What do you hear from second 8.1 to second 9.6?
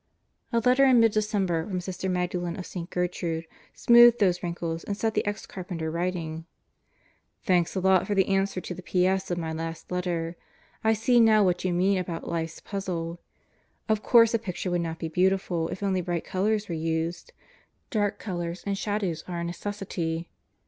the answer to the P.S. of my